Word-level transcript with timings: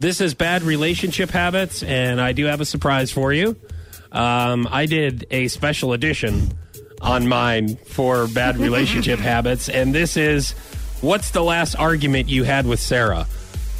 This 0.00 0.20
is 0.20 0.32
bad 0.34 0.62
relationship 0.62 1.30
habits, 1.30 1.82
and 1.82 2.20
I 2.20 2.32
do 2.32 2.44
have 2.44 2.60
a 2.60 2.64
surprise 2.64 3.10
for 3.10 3.32
you. 3.32 3.56
Um, 4.12 4.68
I 4.70 4.86
did 4.86 5.26
a 5.30 5.48
special 5.48 5.92
edition 5.92 6.56
on 7.00 7.26
mine 7.26 7.76
for 7.76 8.28
bad 8.28 8.56
relationship 8.58 9.18
habits, 9.18 9.68
and 9.68 9.92
this 9.92 10.16
is 10.16 10.52
what's 11.00 11.32
the 11.32 11.42
last 11.42 11.74
argument 11.74 12.28
you 12.28 12.44
had 12.44 12.64
with 12.66 12.78
Sarah? 12.78 13.26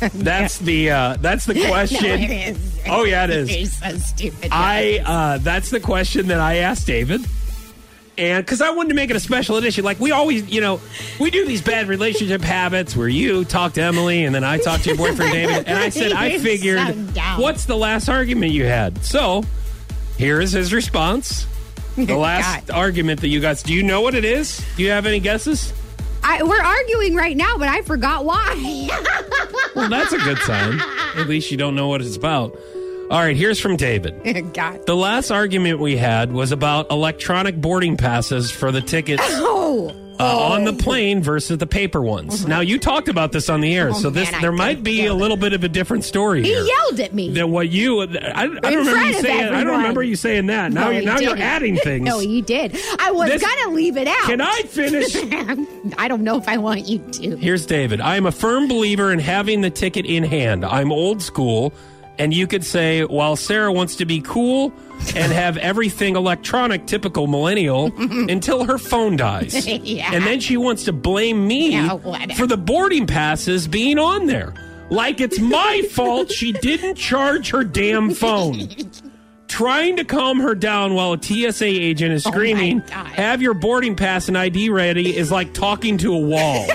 That's 0.14 0.58
the 0.58 0.90
uh, 0.90 1.16
that's 1.20 1.44
the 1.44 1.54
question. 1.68 2.54
No. 2.86 2.94
Oh 3.00 3.04
yeah, 3.04 3.24
it 3.24 3.30
is. 3.30 3.56
You're 3.56 3.66
so 3.66 3.98
stupid. 3.98 4.50
I 4.52 5.00
uh, 5.04 5.38
that's 5.38 5.70
the 5.70 5.80
question 5.80 6.28
that 6.28 6.38
I 6.38 6.58
asked 6.58 6.86
David. 6.86 7.26
And 8.18 8.44
because 8.44 8.60
I 8.60 8.70
wanted 8.70 8.88
to 8.90 8.94
make 8.96 9.10
it 9.10 9.16
a 9.16 9.20
special 9.20 9.56
edition, 9.56 9.84
like 9.84 10.00
we 10.00 10.10
always, 10.10 10.48
you 10.50 10.60
know, 10.60 10.80
we 11.20 11.30
do 11.30 11.46
these 11.46 11.62
bad 11.62 11.86
relationship 11.86 12.42
habits 12.42 12.96
where 12.96 13.08
you 13.08 13.44
talk 13.44 13.74
to 13.74 13.82
Emily 13.82 14.24
and 14.24 14.34
then 14.34 14.42
I 14.42 14.58
talk 14.58 14.80
to 14.82 14.88
your 14.88 14.96
boyfriend 14.98 15.32
David. 15.32 15.68
And 15.68 15.78
I 15.78 15.88
said, 15.90 16.12
I 16.12 16.38
figured, 16.40 16.78
so 17.14 17.22
what's 17.38 17.66
the 17.66 17.76
last 17.76 18.08
argument 18.08 18.52
you 18.52 18.64
had? 18.64 19.04
So 19.04 19.44
here 20.16 20.40
is 20.40 20.52
his 20.52 20.72
response. 20.72 21.46
The 21.98 22.16
last 22.16 22.68
God. 22.68 22.76
argument 22.76 23.22
that 23.22 23.28
you 23.28 23.40
guys, 23.40 23.60
do 23.64 23.74
you 23.74 23.82
know 23.82 24.02
what 24.02 24.14
it 24.14 24.24
is? 24.24 24.64
Do 24.76 24.84
you 24.84 24.90
have 24.90 25.04
any 25.04 25.18
guesses? 25.18 25.72
I, 26.22 26.44
we're 26.44 26.62
arguing 26.62 27.16
right 27.16 27.36
now, 27.36 27.58
but 27.58 27.66
I 27.68 27.82
forgot 27.82 28.24
why. 28.24 28.88
Well, 29.74 29.88
that's 29.90 30.12
a 30.12 30.18
good 30.18 30.38
sign. 30.38 30.80
At 31.16 31.26
least 31.26 31.50
you 31.50 31.56
don't 31.56 31.74
know 31.74 31.88
what 31.88 32.00
it's 32.00 32.14
about. 32.14 32.56
All 33.10 33.18
right, 33.20 33.36
here's 33.36 33.58
from 33.58 33.76
David. 33.76 34.52
God. 34.54 34.84
The 34.84 34.94
last 34.96 35.30
argument 35.30 35.78
we 35.78 35.96
had 35.96 36.30
was 36.32 36.52
about 36.52 36.90
electronic 36.90 37.58
boarding 37.58 37.96
passes 37.96 38.50
for 38.50 38.70
the 38.70 38.82
tickets 38.82 39.22
Oh. 39.26 39.94
uh, 40.20 40.52
on 40.52 40.64
the 40.64 40.74
plane 40.74 41.22
versus 41.22 41.56
the 41.56 41.66
paper 41.66 42.02
ones. 42.02 42.46
Now 42.46 42.60
you 42.60 42.78
talked 42.78 43.08
about 43.08 43.32
this 43.32 43.48
on 43.48 43.62
the 43.62 43.74
air, 43.74 43.90
Oh, 43.90 43.92
so 43.94 44.10
this 44.10 44.30
man, 44.30 44.42
there 44.42 44.52
might 44.52 44.82
be 44.82 45.06
a 45.06 45.14
little 45.14 45.38
bit 45.38 45.54
of 45.54 45.64
a 45.64 45.68
different 45.68 46.04
story 46.04 46.42
He 46.42 46.48
here 46.50 46.62
yelled 46.62 47.00
at 47.00 47.14
me. 47.14 47.30
than 47.32 47.50
what 47.50 47.70
you. 47.70 48.02
I, 48.02 48.06
I 48.42 48.46
don't 48.46 48.62
remember 48.86 49.06
you 49.06 49.14
saying. 49.14 49.54
I 49.54 49.64
don't 49.64 49.76
remember 49.78 50.02
you 50.02 50.14
saying 50.16 50.46
that. 50.46 50.72
Now 50.72 50.84
No, 50.84 50.90
you're 50.90 51.02
now 51.04 51.18
you're 51.18 51.38
adding 51.38 51.76
things. 51.82 52.04
No, 52.04 52.20
you 52.20 52.42
did. 52.42 52.76
I 52.98 53.10
was 53.10 53.30
This- 53.30 53.42
gonna 53.42 53.74
leave 53.74 53.96
it 53.96 54.06
out. 54.06 54.24
Can 54.24 54.42
I 54.42 54.62
finish? 54.68 55.16
I 55.96 56.08
don't 56.08 56.22
know 56.24 56.36
if 56.36 56.46
I 56.46 56.58
want 56.58 56.86
you 56.88 56.98
to. 56.98 57.36
Here's 57.36 57.64
David. 57.64 58.02
I 58.02 58.16
am 58.16 58.26
a 58.26 58.32
firm 58.32 58.68
believer 58.68 59.10
in 59.12 59.18
having 59.18 59.62
the 59.62 59.70
ticket 59.70 60.04
in 60.04 60.24
hand. 60.24 60.62
I'm 60.64 60.92
old 60.92 61.22
school, 61.22 61.72
and 62.18 62.34
you 62.34 62.46
could 62.46 62.64
say, 62.64 63.04
while 63.04 63.36
Sarah 63.36 63.72
wants 63.72 63.96
to 63.96 64.04
be 64.04 64.20
cool 64.20 64.72
and 65.14 65.32
have 65.32 65.56
everything 65.58 66.16
electronic, 66.16 66.86
typical 66.86 67.26
millennial, 67.26 67.92
until 67.98 68.64
her 68.64 68.78
phone 68.78 69.16
dies. 69.16 69.66
Yeah. 69.88 70.10
And 70.12 70.24
then 70.24 70.40
she 70.40 70.56
wants 70.56 70.84
to 70.84 70.92
blame 70.92 71.46
me 71.46 71.72
Yeah, 71.72 71.96
for 72.36 72.46
the 72.46 72.56
boarding 72.56 73.06
passes 73.06 73.68
being 73.68 73.98
on 73.98 74.26
there. 74.26 74.54
Like 74.90 75.20
it's 75.20 75.38
my 75.38 75.82
fault 75.92 76.30
she 76.32 76.52
didn't 76.52 76.96
charge 76.96 77.50
her 77.50 77.62
damn 77.64 78.10
phone. 78.10 78.68
Trying 79.46 79.96
to 79.96 80.04
calm 80.04 80.40
her 80.40 80.54
down 80.54 80.94
while 80.94 81.14
a 81.14 81.22
TSA 81.22 81.64
agent 81.64 82.12
is 82.12 82.26
Oh 82.26 82.30
screaming, 82.30 82.80
God. 82.80 83.06
have 83.06 83.40
your 83.40 83.54
boarding 83.54 83.96
pass 83.96 84.28
and 84.28 84.36
ID 84.36 84.68
ready 84.70 85.16
is 85.16 85.30
like 85.32 85.54
talking 85.54 85.96
to 85.98 86.12
a 86.14 86.18
wall. 86.18 86.66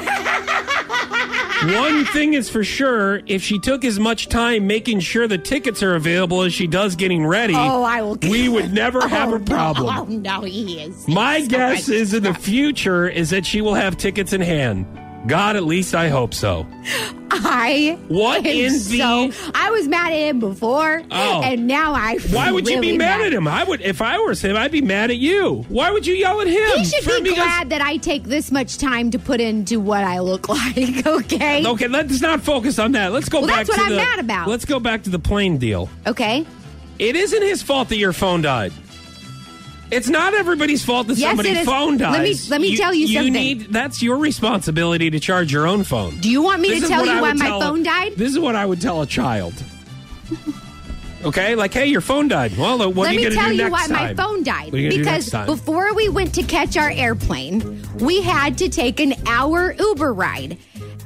One 1.66 2.04
thing 2.06 2.34
is 2.34 2.50
for 2.50 2.64
sure, 2.64 3.22
if 3.26 3.42
she 3.42 3.58
took 3.58 3.86
as 3.86 3.98
much 4.00 4.28
time 4.28 4.68
making 4.68 5.00
sure 5.00 5.28
the 5.30 5.38
tickets 5.38 5.82
are 5.82 5.96
available 5.96 6.42
as 6.42 6.54
she 6.54 6.68
does 6.68 6.96
getting 6.96 7.26
ready, 7.26 7.54
Oh, 7.56 7.84
I 7.84 8.02
will. 8.02 8.18
we 8.24 8.50
would 8.50 8.74
never 8.74 9.02
oh, 9.02 9.08
have 9.08 9.30
Oh, 9.32 9.36
a 9.36 9.40
problem. 9.40 10.22
No, 10.22 10.38
oh, 10.38 10.40
no, 10.40 10.46
he 10.46 10.82
is. 10.82 11.08
My 11.08 11.42
so 11.42 11.48
guess 11.48 11.88
is 11.88 12.14
in 12.14 12.24
the 12.24 12.34
future 12.34 13.08
is 13.08 13.30
that 13.30 13.46
she 13.46 13.62
will 13.62 13.76
have 13.76 13.96
tickets 13.96 14.34
in 14.34 14.42
hand. 14.42 14.86
God, 15.26 15.56
at 15.56 15.64
least 15.64 15.96
I 15.96 16.10
hope 16.10 16.34
so. 16.34 16.68
I 17.32 17.98
What 18.10 18.40
am 18.40 18.46
in 18.46 18.74
the- 18.74 18.80
so 18.80 19.32
I 19.56 19.72
was 19.72 19.88
mad 19.88 20.12
at 20.12 20.18
him 20.20 20.40
before, 20.40 21.02
Oh. 21.12 21.42
and 21.44 21.66
now 21.68 21.94
I. 21.94 22.18
Why 22.32 22.52
would 22.52 22.68
you 22.68 22.80
be 22.82 22.88
really 22.88 22.98
mad 22.98 23.22
at 23.22 23.34
him? 23.34 23.48
I 23.48 23.64
would, 23.64 23.82
if 23.82 24.02
I 24.02 24.20
were 24.20 24.34
him, 24.34 24.56
I'd 24.58 24.72
be 24.72 24.82
mad 24.82 25.12
at 25.12 25.18
you. 25.18 25.66
Why 25.70 25.92
would 25.92 26.06
you 26.06 26.14
yell 26.14 26.42
at 26.42 26.48
him? 26.48 26.78
He 26.78 26.84
should 26.86 27.24
be 27.24 27.30
because- 27.32 27.36
glad 27.46 27.70
that 27.70 27.82
I 27.82 27.98
take 27.98 28.24
this 28.26 28.52
much 28.52 28.78
time 28.78 29.12
to 29.12 29.20
put 29.20 29.40
into 29.42 29.80
what 29.80 30.04
I 30.04 30.20
look 30.20 30.50
like. 30.50 31.06
Okay. 31.08 31.64
Uh, 31.64 31.72
okay, 31.72 31.88
let's 31.88 32.22
not 32.22 32.42
focus 32.42 32.78
on 32.78 32.92
that. 32.94 33.12
Let's 33.14 33.30
go 33.30 33.40
Well, 33.40 33.48
back 33.48 33.66
that's 33.68 33.70
to 33.70 33.76
what 33.82 33.86
I'm 33.86 33.92
the. 33.92 33.98
mad 33.98 34.20
about. 34.20 34.48
Let's 34.50 34.66
go 34.66 34.80
back 34.80 35.04
to 35.04 35.10
the 35.10 35.20
plane 35.20 35.58
deal. 35.58 35.90
Okay. 36.06 36.46
It 37.00 37.16
isn't 37.16 37.42
his 37.42 37.64
fault 37.64 37.90
that 37.90 37.98
your 37.98 38.14
phone 38.14 38.42
died. 38.42 38.72
It's 39.92 40.10
not 40.10 40.34
everybody's 40.34 40.84
fault 40.84 41.08
that 41.08 41.18
Yes, 41.18 41.30
somebody's 41.30 41.66
phone 41.66 41.98
dies. 41.98 42.12
Let 42.12 42.24
me- 42.24 42.50
let 42.50 42.62
me 42.62 42.78
tell 42.78 42.94
you 42.96 43.08
something. 43.08 43.34
Need, 43.34 43.60
that's 43.72 44.02
your 44.02 44.18
responsibility 44.18 45.10
to 45.12 45.20
charge 45.20 45.52
your 45.54 45.68
own 45.68 45.84
phone. 45.84 46.18
Do 46.20 46.30
you 46.30 46.42
want 46.42 46.62
me 46.62 46.70
This 46.70 46.82
to 46.84 46.88
tell 46.88 47.06
you 47.06 47.22
why 47.22 47.34
my 47.34 47.50
phone 47.60 47.84
died? 47.84 48.14
This 48.18 48.32
is 48.32 48.40
what 48.40 48.56
I 48.56 48.66
would 48.66 48.82
tell 48.82 49.02
a 49.04 49.06
child. 49.06 49.54
okay, 51.24 51.56
like, 51.56 51.74
hey, 51.74 51.86
your 51.88 52.02
phone 52.02 52.28
died. 52.28 52.58
Well, 52.58 52.78
what 52.80 52.96
Let 52.96 53.10
are 53.10 53.14
you 53.14 53.18
me 53.18 53.24
going 53.24 53.32
to 53.34 53.40
tell 53.40 53.50
do 53.50 53.56
you 53.56 53.70
why 53.70 53.88
time? 53.88 53.92
my 53.92 54.14
phone 54.16 54.44
died. 54.44 54.66
What 54.72 54.74
are 54.74 54.78
you 54.78 54.90
gonna 54.90 55.04
do 55.04 55.26
Because 55.30 55.46
before 55.46 55.94
we 55.94 56.10
went 56.10 56.34
to 56.36 56.44
catch 56.44 56.76
our 56.76 56.90
airplane, 56.92 57.82
we 58.00 58.22
had 58.22 58.58
to 58.60 58.70
take 58.70 59.00
an 59.00 59.14
hour 59.28 59.76
Uber 59.78 60.14
ride. 60.14 60.58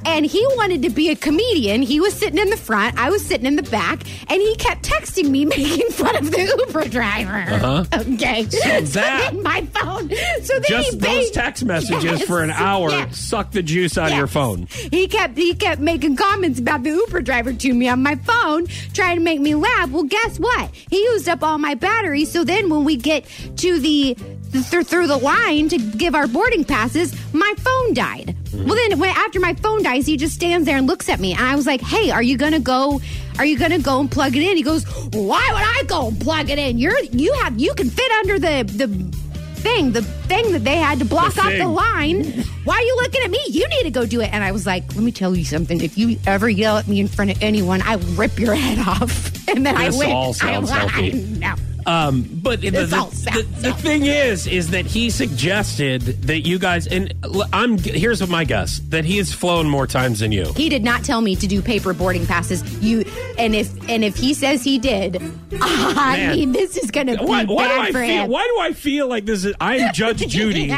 And 0.08 0.24
he 0.26 0.44
wanted 0.56 0.82
to 0.82 0.90
be 0.90 1.10
a 1.10 1.16
comedian. 1.16 1.82
He 1.82 2.00
was 2.00 2.14
sitting 2.14 2.38
in 2.38 2.50
the 2.50 2.56
front, 2.56 2.98
I 2.98 3.10
was 3.10 3.24
sitting 3.24 3.46
in 3.46 3.56
the 3.56 3.62
back, 3.64 4.00
and 4.30 4.40
he 4.42 4.56
kept 4.56 4.82
texting 4.88 5.30
me 5.30 5.44
making 5.56 5.88
fun 5.90 6.16
of 6.16 6.30
the 6.30 6.64
Uber 6.66 6.88
driver. 6.88 7.54
Uh-huh. 7.54 7.84
Okay. 8.14 8.44
So 8.48 8.80
that- 9.00 9.32
then 9.32 9.42
my 9.42 9.62
phone. 9.66 10.10
So 10.42 10.58
then 10.58 10.62
he 10.82 10.90
Just 10.90 11.00
those 11.00 11.30
text 11.30 11.64
messages 11.64 12.04
Yes, 12.04 12.22
for 12.24 12.42
an 12.42 12.50
hour 12.50 12.90
yes. 12.90 13.18
suck 13.18 13.50
the 13.52 13.62
juice 13.62 13.96
out 13.98 14.10
of 14.10 14.16
your 14.16 14.26
phone. 14.26 14.66
He 14.90 15.08
kept 15.08 15.36
he 15.36 15.54
kept 15.54 15.80
making 15.80 16.16
comments 16.16 16.58
about 16.58 16.82
the 16.82 16.90
Uber 16.90 17.20
driver 17.22 17.52
to 17.52 17.74
me 17.74 17.88
on 17.88 18.02
my 18.02 18.14
phone, 18.16 18.66
trying 18.94 19.16
to 19.16 19.22
make 19.22 19.40
me 19.40 19.54
laugh. 19.54 19.90
Well, 19.90 20.04
guess 20.04 20.38
what? 20.38 20.70
He 20.90 20.96
used 21.02 21.28
up 21.28 21.42
all 21.42 21.58
my 21.58 21.74
battery. 21.74 22.24
So 22.24 22.44
then, 22.44 22.70
when 22.70 22.84
we 22.84 22.96
get 22.96 23.24
to 23.58 23.78
the 23.78 24.16
th- 24.52 24.86
through 24.86 25.06
the 25.06 25.16
line 25.18 25.68
to 25.68 25.78
give 25.78 26.14
our 26.14 26.26
boarding 26.26 26.64
passes, 26.64 27.14
my 27.32 27.52
phone 27.58 27.94
died. 27.94 28.34
Well, 28.52 28.74
then 28.88 28.98
when, 28.98 29.10
after 29.10 29.40
my 29.40 29.54
phone 29.54 29.82
dies, 29.82 30.06
he 30.06 30.16
just 30.16 30.34
stands 30.34 30.66
there 30.66 30.76
and 30.76 30.86
looks 30.86 31.08
at 31.08 31.20
me, 31.20 31.32
and 31.32 31.42
I 31.42 31.54
was 31.56 31.66
like, 31.66 31.80
"Hey, 31.80 32.10
are 32.10 32.22
you 32.22 32.36
gonna 32.36 32.60
go? 32.60 33.00
Are 33.38 33.44
you 33.44 33.58
gonna 33.58 33.78
go 33.78 34.00
and 34.00 34.10
plug 34.10 34.36
it 34.36 34.42
in?" 34.42 34.56
He 34.56 34.62
goes, 34.62 34.84
"Why 35.12 35.46
would 35.52 35.62
I 35.62 35.82
go 35.86 36.08
and 36.08 36.20
plug 36.20 36.50
it 36.50 36.58
in? 36.58 36.78
You're 36.78 36.98
you 37.12 37.32
have 37.42 37.58
you 37.58 37.74
can 37.74 37.90
fit 37.90 38.10
under 38.20 38.38
the 38.38 38.64
the." 38.64 39.18
Thing, 39.58 39.90
the 39.90 40.02
thing 40.02 40.52
that 40.52 40.62
they 40.62 40.76
had 40.76 41.00
to 41.00 41.04
block 41.04 41.34
The 41.34 41.40
off 41.40 41.46
the 41.50 41.58
thing. 41.58 41.72
line. 41.74 42.44
Why 42.62 42.76
are 42.76 42.80
you 42.80 42.96
looking 43.02 43.22
at 43.24 43.30
me? 43.32 43.40
You 43.50 43.66
need 43.68 43.82
to 43.82 43.90
go 43.90 44.06
do 44.06 44.20
it. 44.20 44.32
And 44.32 44.44
I 44.44 44.52
was 44.52 44.66
like, 44.66 44.84
let 44.94 45.02
me 45.02 45.10
tell 45.10 45.34
you 45.34 45.44
something. 45.44 45.80
If 45.80 45.98
you 45.98 46.16
ever 46.28 46.48
yell 46.48 46.76
at 46.78 46.86
me 46.86 47.00
in 47.00 47.08
front 47.08 47.32
of 47.32 47.42
anyone, 47.42 47.82
I 47.82 47.96
will 47.96 48.06
rip 48.14 48.38
your 48.38 48.54
head 48.64 48.78
off. 48.78 49.32
And 49.48 49.66
then 49.66 49.74
This 49.74 49.96
I 49.96 49.98
went. 49.98 50.12
all 50.12 50.32
sounds 50.32 50.70
I, 50.70 50.86
healthy. 50.86 51.12
No. 51.40 51.54
Um, 51.88 52.28
but 52.42 52.60
the, 52.60 52.68
the, 52.68 52.84
the, 52.86 53.46
the 53.60 53.72
thing 53.72 54.04
is, 54.04 54.46
is 54.46 54.70
that 54.72 54.84
he 54.84 55.08
suggested 55.08 56.02
that 56.24 56.40
you 56.40 56.58
guys, 56.58 56.86
and 56.86 57.14
I'm 57.50 57.78
here's 57.78 58.26
my 58.28 58.44
guess 58.44 58.78
that 58.90 59.06
he 59.06 59.16
has 59.16 59.32
flown 59.32 59.70
more 59.70 59.86
times 59.86 60.18
than 60.20 60.30
you. 60.30 60.52
He 60.52 60.68
did 60.68 60.84
not 60.84 61.02
tell 61.02 61.22
me 61.22 61.34
to 61.36 61.46
do 61.46 61.62
paper 61.62 61.94
boarding 61.94 62.26
passes. 62.26 62.62
You 62.84 63.06
and 63.38 63.54
if 63.54 63.72
and 63.88 64.04
if 64.04 64.16
he 64.16 64.34
says 64.34 64.62
he 64.62 64.78
did, 64.78 65.16
I 65.62 66.16
Man. 66.18 66.36
mean 66.36 66.52
this 66.52 66.76
is 66.76 66.90
going 66.90 67.06
to 67.06 67.16
be 67.16 67.24
Why, 67.24 67.44
why 67.44 67.68
do 67.68 67.74
bad 67.74 67.80
I 67.80 67.86
for 67.92 67.98
feel? 68.00 68.06
him. 68.24 68.30
Why 68.30 68.44
do 68.44 68.60
I 68.60 68.72
feel 68.74 69.08
like 69.08 69.24
this 69.24 69.46
is? 69.46 69.54
I'm 69.58 69.92
Judge 69.94 70.26
Judy, 70.28 70.68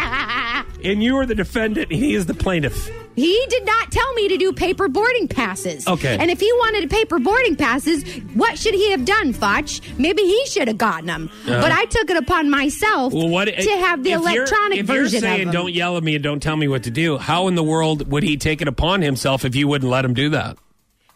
and 0.85 1.03
you 1.03 1.17
are 1.19 1.27
the 1.27 1.35
defendant, 1.35 1.91
and 1.91 1.99
he 2.01 2.15
is 2.15 2.27
the 2.27 2.35
plaintiff. 2.35 2.91
He 3.17 3.45
did 3.51 3.67
not 3.67 3.91
tell 3.93 4.13
me 4.15 4.29
to 4.29 4.37
do 4.37 4.53
paper 4.53 4.89
boarding 4.89 5.29
passes. 5.29 5.87
Okay. 5.87 6.17
And 6.19 6.31
if 6.31 6.41
he 6.41 6.51
wanted 6.55 6.89
paper 6.89 7.19
boarding 7.19 7.57
passes, 7.57 8.03
what 8.35 8.57
should 8.59 8.73
he 8.75 8.91
have 8.93 9.05
done, 9.05 9.33
Foch? 9.33 9.69
Maybe 9.99 10.23
he 10.23 10.47
should 10.47 10.69
have 10.69 10.79
gotten 10.79 11.07
them. 11.07 11.31
Uh-huh. 11.47 11.61
But 11.61 11.73
I 11.73 11.85
took 11.87 12.09
it 12.09 12.17
upon 12.17 12.49
myself 12.51 13.13
Well, 13.13 13.29
what 13.29 13.47
to 13.47 13.53
have 13.79 14.05
the 14.05 14.13
if 14.13 14.21
you're- 14.23 14.37
electronic 14.37 14.79
if 14.79 14.87
version 14.87 15.23
you're 15.23 15.31
saying 15.37 15.51
don't 15.51 15.73
yell 15.75 15.97
at 15.97 16.03
me 16.05 16.15
and 16.15 16.25
don't 16.25 16.41
tell 16.43 16.57
me 16.57 16.69
what 16.69 16.85
to 16.85 16.91
do, 16.91 17.19
how 17.19 17.49
in 17.49 17.57
the 17.57 17.65
world 17.65 18.11
would 18.11 18.23
he 18.23 18.37
take 18.37 18.63
it 18.63 18.69
upon 18.69 19.03
himself 19.03 19.45
if 19.45 19.55
you 19.55 19.69
wouldn't 19.69 19.91
let 19.91 20.05
him 20.05 20.15
do 20.15 20.31
that? 20.31 20.57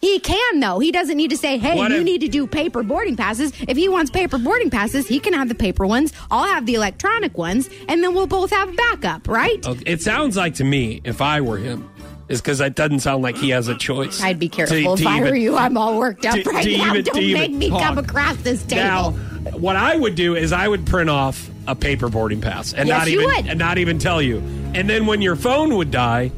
He 0.04 0.18
can 0.20 0.60
though. 0.60 0.78
He 0.80 0.92
doesn't 0.92 1.16
need 1.16 1.30
to 1.30 1.36
say, 1.36 1.56
"Hey, 1.56 1.76
What 1.76 1.90
you 1.90 1.98
if- 1.98 2.04
need 2.04 2.20
to 2.20 2.28
do 2.28 2.46
paper 2.46 2.82
boarding 2.82 3.16
passes." 3.16 3.52
If 3.66 3.76
he 3.76 3.88
wants 3.88 4.10
paper 4.10 4.36
boarding 4.36 4.68
passes, 4.68 5.08
he 5.08 5.18
can 5.18 5.32
have 5.32 5.48
the 5.48 5.54
paper 5.54 5.86
ones. 5.86 6.12
I'll 6.30 6.44
have 6.46 6.66
the 6.66 6.74
electronic 6.74 7.38
ones, 7.38 7.70
and 7.88 8.02
then 8.02 8.12
we'll 8.14 8.26
both 8.26 8.50
have 8.50 8.68
a 8.68 8.72
backup, 8.72 9.26
right? 9.28 9.66
Okay, 9.66 9.82
It 9.86 10.02
sounds 10.02 10.36
like 10.36 10.54
to 10.56 10.64
me, 10.64 11.00
if 11.04 11.22
I 11.22 11.40
were 11.40 11.56
him, 11.56 11.88
is 12.28 12.40
because 12.42 12.60
it 12.60 12.74
doesn't 12.74 13.00
sound 13.00 13.22
like 13.22 13.36
he 13.38 13.48
has 13.50 13.68
a 13.68 13.74
choice. 13.76 14.22
I'd 14.22 14.38
be 14.38 14.48
careful. 14.50 14.76
to- 14.76 14.92
if 14.92 14.98
to 15.00 15.08
I 15.08 15.16
even- 15.18 15.30
were 15.30 15.36
you, 15.36 15.56
I'm 15.56 15.78
all 15.78 15.96
worked 15.98 16.26
up 16.26 16.34
to- 16.34 16.50
right 16.50 16.66
now. 16.66 16.90
even- 16.94 17.04
Don't 17.04 17.32
make 17.32 17.52
me 17.52 17.70
talk. 17.70 17.82
come 17.82 17.98
across 17.98 18.36
this 18.36 18.62
table. 18.62 18.82
Now, 18.84 19.10
what 19.52 19.76
I 19.76 19.96
would 19.96 20.14
do 20.16 20.34
is 20.36 20.52
I 20.52 20.68
would 20.68 20.84
print 20.84 21.08
off 21.08 21.48
a 21.66 21.74
paper 21.74 22.08
boarding 22.10 22.42
pass 22.42 22.74
and 22.74 22.88
Yes, 22.88 22.98
not 22.98 23.10
you 23.10 23.20
even 23.22 23.34
would. 23.36 23.46
and 23.48 23.58
not 23.58 23.78
even 23.78 23.98
tell 23.98 24.20
you. 24.20 24.42
And 24.74 24.88
then 24.88 25.06
when 25.06 25.22
your 25.22 25.36
phone 25.36 25.76
would 25.76 25.90
die, 25.90 26.30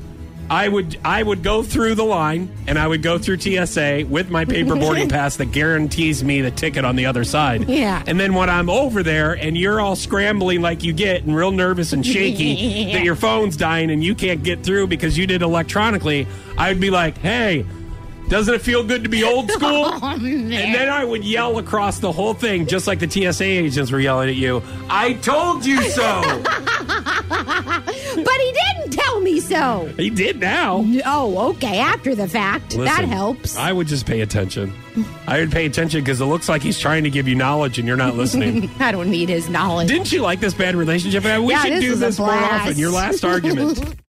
I 0.49 0.69
would 0.69 0.99
I 1.05 1.23
would 1.23 1.43
go 1.43 1.63
through 1.63 1.97
the 1.97 2.05
line 2.05 2.49
and 2.67 2.79
I 2.79 2.87
would 2.87 3.03
go 3.03 3.19
through 3.19 3.39
TSA 3.41 4.07
with 4.09 4.31
my 4.31 4.45
paper 4.45 4.77
boarding 4.81 5.09
pass 5.09 5.37
that 5.37 5.47
guarantees 5.53 6.23
me 6.23 6.41
the 6.41 6.51
ticket 6.51 6.85
on 6.85 6.97
the 6.97 7.07
other 7.07 7.25
side. 7.25 7.69
Yeah. 7.69 8.03
And 8.07 8.19
then 8.21 8.35
when 8.35 8.49
I'm 8.49 8.71
over 8.71 9.03
there 9.03 9.33
and 9.35 9.57
you're 9.57 9.81
all 9.81 9.97
scrambling 9.97 10.63
like 10.63 10.85
you 10.85 10.93
get 10.93 11.25
and 11.25 11.35
real 11.35 11.51
nervous 11.51 11.93
and 11.93 12.07
shaky 12.07 12.93
that 12.93 13.03
your 13.03 13.17
phone's 13.17 13.57
dying 13.57 13.91
and 13.91 14.05
you 14.05 14.15
can't 14.15 14.43
get 14.43 14.63
through 14.63 14.87
because 14.87 15.19
you 15.19 15.27
did 15.27 15.43
electronically, 15.43 16.27
I 16.57 16.71
would 16.73 16.81
be 16.81 16.91
like, 16.91 17.19
"Hey, 17.19 17.65
Doesn't 18.29 18.55
it 18.55 18.61
feel 18.63 18.83
good 18.83 19.05
to 19.05 19.09
be 19.09 19.23
old 19.25 19.51
school? 19.51 19.85
Oh. 20.03 20.15
And 20.15 20.51
then 20.51 20.89
I 20.89 21.05
would 21.05 21.25
yell 21.25 21.59
across 21.59 21.99
the 22.01 22.11
whole 22.11 22.35
thing, 22.35 22.67
just 22.67 22.87
like 22.87 22.99
the 22.99 23.09
TSA 23.09 23.45
agents 23.45 23.91
were 23.93 24.01
yelling 24.01 24.29
at 24.29 24.35
you. 24.35 24.63
I 24.91 25.13
told 25.15 25.65
you 25.65 25.81
so. 25.91 26.23
But 29.41 29.49
he 29.49 29.49
didn't 29.49 29.61
tell 29.61 29.85
me 29.85 29.91
so. 29.91 30.03
he 30.03 30.11
did 30.11 30.41
now. 30.41 30.85
Oh, 31.05 31.51
okay. 31.51 31.79
After 31.79 32.15
the 32.15 32.29
fact, 32.29 32.77
that 32.77 33.05
helps. 33.05 33.57
I 33.57 33.73
would 33.73 33.87
just 33.87 34.07
pay 34.07 34.21
attention. 34.21 34.73
I 35.27 35.41
would 35.41 35.53
pay 35.53 35.67
attention 35.67 36.01
because 36.01 36.21
it 36.21 36.25
looks 36.27 36.49
like 36.49 36.63
he's 36.63 36.79
trying 36.79 37.05
to 37.05 37.11
give 37.11 37.29
you 37.29 37.35
knowledge 37.35 37.79
and 37.79 37.87
you're 37.87 37.97
not 37.97 38.15
listening. 38.17 38.71
I 38.81 38.93
don't 38.93 39.11
need 39.11 39.29
his 39.29 39.49
knowledge. 39.49 39.89
Didn't 39.89 40.11
you 40.13 40.23
like 40.23 40.41
this 40.41 40.55
bad 40.55 40.75
relationship? 40.75 41.25
We 41.25 41.31
Yeah, 41.51 41.63
should 41.65 41.73
this 41.75 41.81
do 41.85 41.95
this 41.97 42.19
more 42.19 42.31
often. 42.31 42.79
Your 42.79 42.91
last 42.91 43.25
argument. 43.25 43.95